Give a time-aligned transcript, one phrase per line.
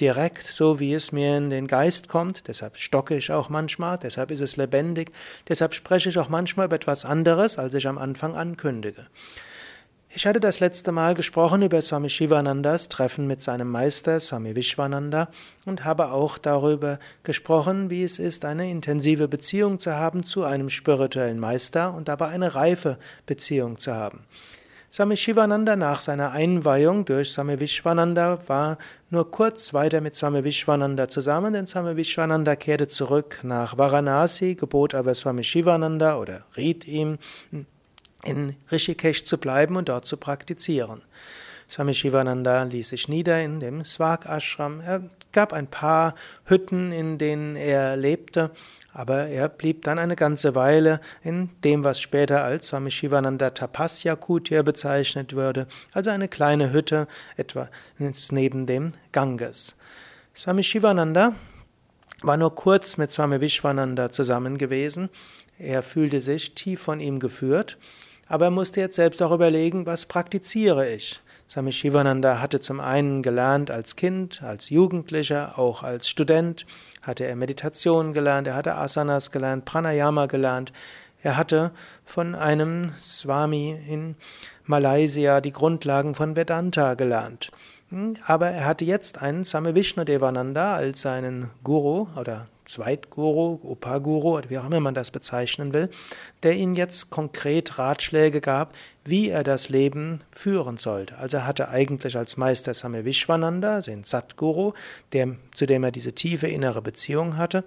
[0.00, 2.48] direkt, so wie es mir in den Geist kommt.
[2.48, 5.10] Deshalb stocke ich auch manchmal, deshalb ist es lebendig,
[5.48, 9.06] deshalb spreche ich auch manchmal über etwas anderes, als ich am Anfang ankündige.
[10.14, 15.30] Ich hatte das letzte Mal gesprochen über Swami Shivanandas Treffen mit seinem Meister Swami Vishwananda
[15.64, 20.68] und habe auch darüber gesprochen, wie es ist, eine intensive Beziehung zu haben zu einem
[20.68, 24.26] spirituellen Meister und dabei eine reife Beziehung zu haben.
[24.94, 28.76] Swami Shivananda nach seiner Einweihung durch Swami Vishwananda war
[29.08, 34.94] nur kurz weiter mit Swami Vishwananda zusammen, denn Swami Vishwananda kehrte zurück nach Varanasi, gebot
[34.94, 37.16] aber Swami Shivananda oder riet ihm,
[38.22, 41.00] in Rishikesh zu bleiben und dort zu praktizieren.
[41.72, 44.80] Swami Shivananda ließ sich nieder in dem Swag Ashram.
[44.80, 48.50] Er gab ein paar Hütten, in denen er lebte,
[48.92, 54.16] aber er blieb dann eine ganze Weile in dem, was später als Swami Shivananda Tapasya
[54.16, 59.74] Kutir bezeichnet würde, also eine kleine Hütte etwa neben dem Ganges.
[60.36, 61.34] Swami Shivananda
[62.20, 65.08] war nur kurz mit Swami Vishwananda zusammen gewesen.
[65.58, 67.78] Er fühlte sich tief von ihm geführt,
[68.28, 71.22] aber er musste jetzt selbst auch überlegen, was praktiziere ich.
[71.52, 76.64] Swami Shivananda hatte zum einen gelernt als Kind, als Jugendlicher, auch als Student,
[77.02, 80.72] hatte er Meditation gelernt, er hatte Asanas gelernt, Pranayama gelernt,
[81.22, 81.72] er hatte
[82.06, 84.16] von einem Swami in
[84.64, 87.50] Malaysia die Grundlagen von Vedanta gelernt.
[87.90, 94.40] Hm, aber er hatte jetzt einen Swami Vishnu Devananda als seinen Guru oder Zweitguru, Upaguru
[94.48, 95.90] wie auch immer man das bezeichnen will,
[96.42, 98.74] der ihm jetzt konkret Ratschläge gab,
[99.04, 101.18] wie er das Leben führen sollte.
[101.18, 104.72] Also er hatte eigentlich als Meister Same Vishwananda, den Satguru,
[105.12, 107.64] der, zu dem er diese tiefe innere Beziehung hatte,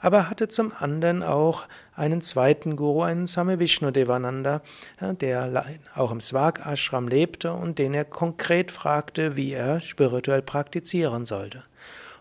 [0.00, 4.62] aber er hatte zum anderen auch einen zweiten Guru, einen Same Vishnu Devananda,
[5.00, 5.64] der
[5.94, 11.64] auch im Swag Ashram lebte und den er konkret fragte, wie er spirituell praktizieren sollte.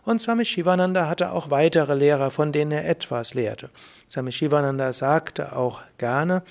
[0.07, 3.69] Und Swami Shivananda hatte auch weitere Lehrer, von denen er etwas lehrte.
[4.09, 6.43] Swami Shivananda sagte auch gerne,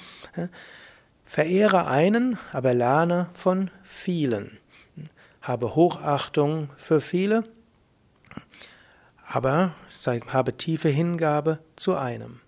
[1.25, 4.59] verehre einen, aber lerne von vielen.
[5.41, 7.45] Habe Hochachtung für viele,
[9.27, 9.73] aber
[10.29, 12.43] habe tiefe Hingabe zu einem.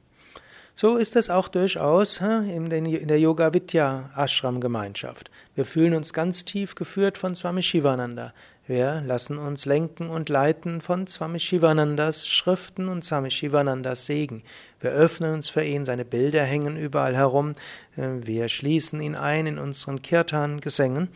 [0.81, 5.29] So ist es auch durchaus in der Yoga Vidya Ashram Gemeinschaft.
[5.57, 8.33] Wir fühlen uns ganz tief geführt von Swami Shivananda.
[8.69, 14.45] Wir lassen uns lenken und leiten von Swami Shivanandas Schriften und Swami Shivanandas Segen.
[14.79, 17.55] Wir öffnen uns für ihn, seine Bilder hängen überall herum.
[17.97, 21.09] Wir schließen ihn ein in unseren Kirtan-Gesängen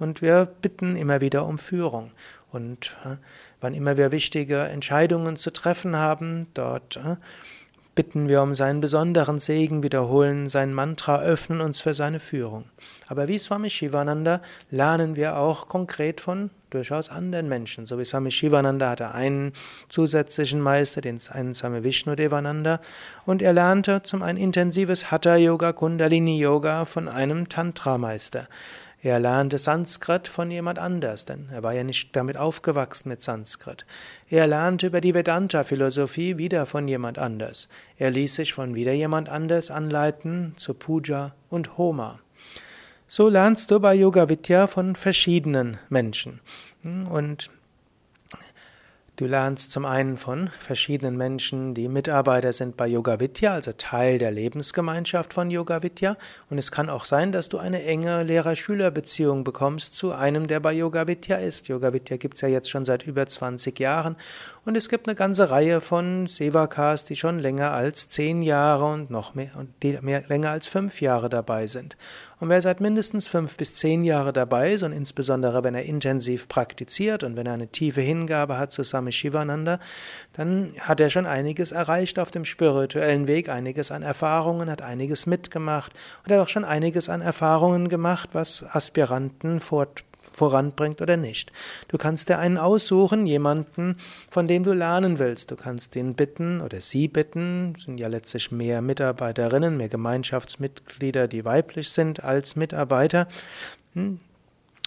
[0.00, 2.10] und wir bitten immer wieder um Führung.
[2.50, 3.16] Und äh,
[3.60, 7.14] wann immer wir wichtige Entscheidungen zu treffen haben, dort äh,
[7.94, 12.64] bitten wir um seinen besonderen Segen, wiederholen sein Mantra, öffnen uns für seine Führung.
[13.06, 14.40] Aber wie Swami Shivananda
[14.70, 17.86] lernen wir auch konkret von durchaus anderen Menschen.
[17.86, 19.52] So wie Swami Shivananda hatte einen
[19.88, 22.80] zusätzlichen Meister, den einen Swami Vishnu Devananda,
[23.26, 28.48] und er lernte zum einen intensives Hatha Yoga, Kundalini Yoga von einem Tantra Meister.
[29.04, 33.84] Er lernte Sanskrit von jemand anders, denn er war ja nicht damit aufgewachsen mit Sanskrit.
[34.30, 37.68] Er lernte über die Vedanta-Philosophie wieder von jemand anders.
[37.98, 42.20] Er ließ sich von wieder jemand anders anleiten zu Puja und Homa.
[43.06, 46.40] So lernst du bei Yoga Vidya von verschiedenen Menschen.
[46.82, 47.50] Und
[49.16, 54.18] Du lernst zum einen von verschiedenen Menschen, die Mitarbeiter sind bei Yoga Vidya, also Teil
[54.18, 56.16] der Lebensgemeinschaft von Yoga Vidya.
[56.50, 60.72] Und es kann auch sein, dass du eine enge Lehrer-Schüler-Beziehung bekommst zu einem, der bei
[60.72, 61.68] Yoga Vidya ist.
[61.68, 64.16] Yoga Vidya gibt's ja jetzt schon seit über 20 Jahren.
[64.64, 69.10] Und es gibt eine ganze Reihe von Sevakas, die schon länger als zehn Jahre und
[69.10, 71.96] noch mehr, und die mehr, länger als fünf Jahre dabei sind.
[72.40, 76.48] Und wer seit mindestens fünf bis zehn Jahre dabei ist und insbesondere wenn er intensiv
[76.48, 79.78] praktiziert und wenn er eine tiefe Hingabe hat zu Swami Shivananda,
[80.32, 85.26] dann hat er schon einiges erreicht auf dem spirituellen Weg, einiges an Erfahrungen, hat einiges
[85.26, 85.92] mitgemacht
[86.24, 91.52] und hat auch schon einiges an Erfahrungen gemacht, was Aspiranten fort voranbringt oder nicht.
[91.86, 93.96] Du kannst dir einen aussuchen, jemanden,
[94.30, 95.52] von dem du lernen willst.
[95.52, 101.44] Du kannst ihn bitten oder sie bitten, sind ja letztlich mehr Mitarbeiterinnen, mehr Gemeinschaftsmitglieder, die
[101.44, 103.28] weiblich sind als Mitarbeiter.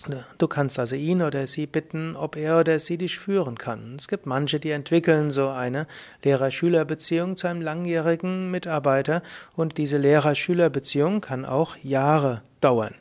[0.05, 3.95] Hm, Du kannst also ihn oder sie bitten, ob er oder sie dich führen kann.
[3.97, 5.87] Es gibt manche, die entwickeln so eine
[6.23, 9.21] Lehrer-Schüler-Beziehung zu einem langjährigen Mitarbeiter
[9.55, 12.95] und diese Lehrer-Schüler-Beziehung kann auch Jahre dauern.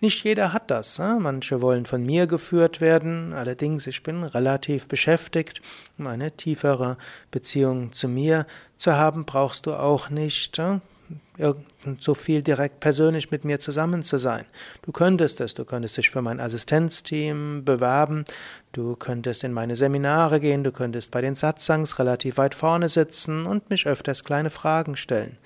[0.00, 0.98] Nicht jeder hat das.
[0.98, 1.18] Ne?
[1.20, 3.32] Manche wollen von mir geführt werden.
[3.32, 5.60] Allerdings, ich bin relativ beschäftigt.
[5.98, 6.96] Um eine tiefere
[7.32, 8.46] Beziehung zu mir
[8.76, 10.80] zu haben, brauchst du auch nicht ne?
[11.98, 14.44] So viel direkt persönlich mit mir zusammen zu sein.
[14.82, 18.24] Du könntest es, du könntest dich für mein Assistenzteam bewerben,
[18.72, 23.46] du könntest in meine Seminare gehen, du könntest bei den Satsangs relativ weit vorne sitzen
[23.46, 25.38] und mich öfters kleine Fragen stellen.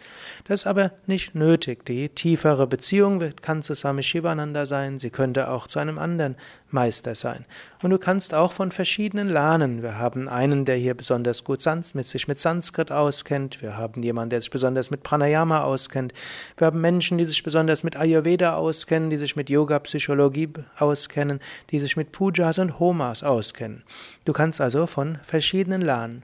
[0.45, 1.85] Das ist aber nicht nötig.
[1.85, 6.37] Die tiefere Beziehung kann zu Swami Shivananda sein, sie könnte auch zu einem anderen
[6.73, 7.45] Meister sein.
[7.83, 9.83] Und du kannst auch von verschiedenen lernen.
[9.83, 11.63] Wir haben einen, der hier besonders gut
[11.95, 13.63] mit sich mit Sanskrit auskennt.
[13.63, 15.82] Wir haben jemanden, der sich besonders mit Pranayama auskennt.
[15.91, 20.49] Wir haben Menschen, die sich besonders mit Ayurveda auskennen, die sich mit Yoga, Psychologie
[20.79, 21.41] auskennen,
[21.71, 23.83] die sich mit Pujas und Homas auskennen.
[24.25, 26.23] Du kannst also von verschiedenen lernen.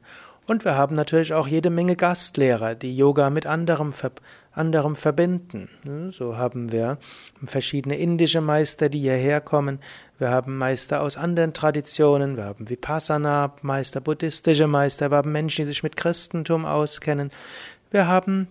[0.49, 3.93] Und wir haben natürlich auch jede Menge Gastlehrer, die Yoga mit anderem,
[4.51, 5.69] anderem verbinden.
[6.11, 6.97] So haben wir
[7.45, 9.79] verschiedene indische Meister, die hierher kommen.
[10.19, 12.39] Wir haben Meister aus anderen Traditionen.
[12.39, 15.11] Wir haben Vipassana-Meister, buddhistische Meister.
[15.11, 17.31] Wir haben Menschen, die sich mit Christentum auskennen.
[17.91, 18.49] Wir haben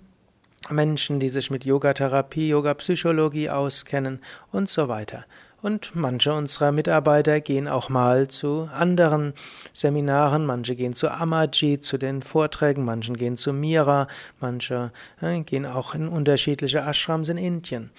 [0.69, 4.19] Menschen, die sich mit Yogatherapie, Yoga-Psychologie auskennen
[4.51, 5.25] und so weiter.
[5.61, 9.33] Und manche unserer Mitarbeiter gehen auch mal zu anderen
[9.73, 14.07] Seminaren, manche gehen zu Amaji, zu den Vorträgen, manche gehen zu Mira,
[14.39, 17.89] manche äh, gehen auch in unterschiedliche Ashrams in Indien.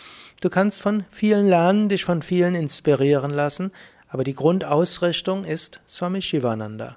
[0.41, 3.73] Du kannst von vielen lernen, dich von vielen inspirieren lassen,
[4.09, 6.97] aber die Grundausrichtung ist Swami Shivananda.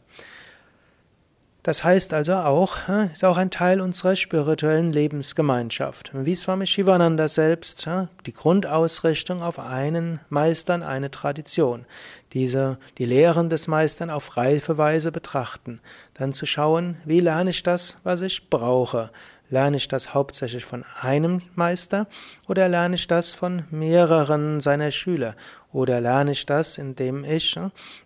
[1.64, 2.78] Das heißt also auch,
[3.14, 6.10] ist auch ein Teil unserer spirituellen Lebensgemeinschaft.
[6.14, 7.88] Wie Swami Shivananda selbst,
[8.26, 11.86] die Grundausrichtung auf einen Meistern, eine Tradition.
[12.34, 15.82] Diese, die Lehren des Meistern auf reife Weise betrachten.
[16.16, 19.12] Dann zu schauen, wie lerne ich das, was ich brauche.
[19.52, 22.08] Lerne ich das hauptsächlich von einem Meister
[22.48, 25.36] oder lerne ich das von mehreren seiner Schüler?
[25.74, 27.60] Oder lerne ich das, indem ich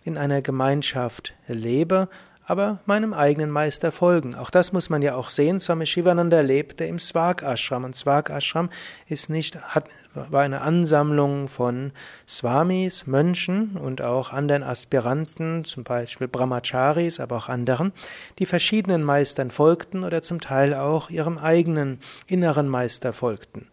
[0.04, 2.08] in einer Gemeinschaft lebe
[2.46, 4.36] aber meinem eigenen Meister folgen.
[4.36, 5.58] Auch das muss man ja auch sehen.
[5.58, 8.70] Swami Shivananda lebte im Swag Ashram und Swag Ashram
[9.08, 11.90] ist nicht, hat, war eine Ansammlung von
[12.28, 17.92] Swamis, Mönchen und auch anderen Aspiranten, zum Beispiel Brahmacharis, aber auch anderen,
[18.38, 21.98] die verschiedenen Meistern folgten oder zum Teil auch ihrem eigenen
[22.28, 23.66] inneren Meister folgten.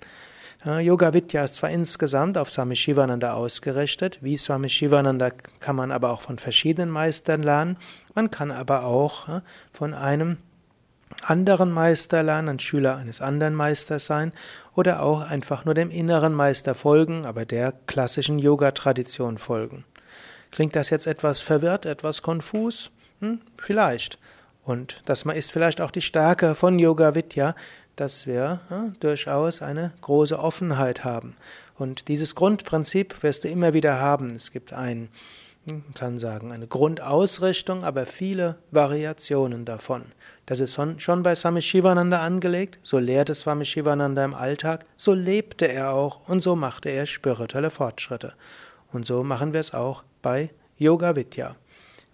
[0.66, 5.30] Yoga Vidya ist zwar insgesamt auf Swami Shivananda ausgerichtet, wie Swami Shivananda
[5.60, 7.76] kann man aber auch von verschiedenen Meistern lernen,
[8.16, 9.28] man kann aber auch
[9.74, 10.38] von einem
[11.22, 14.32] anderen Meister lernen, ein Schüler eines anderen Meisters sein
[14.74, 19.84] oder auch einfach nur dem inneren Meister folgen, aber der klassischen Yoga-Tradition folgen.
[20.52, 22.90] Klingt das jetzt etwas verwirrt, etwas konfus?
[23.20, 24.18] Hm, vielleicht.
[24.64, 27.54] Und das ist vielleicht auch die Stärke von Yoga Vidya,
[27.96, 31.36] dass wir ja, durchaus eine große Offenheit haben.
[31.78, 34.32] Und dieses Grundprinzip wirst du immer wieder haben.
[34.36, 35.10] Es gibt ein,
[35.66, 40.04] man kann sagen, eine Grundausrichtung, aber viele Variationen davon.
[40.46, 45.68] Das ist schon bei Swami Shivananda angelegt, so lehrte Swami Shivananda im Alltag, so lebte
[45.68, 48.34] er auch und so machte er spirituelle Fortschritte.
[48.92, 51.56] Und so machen wir es auch bei Yoga Vidya.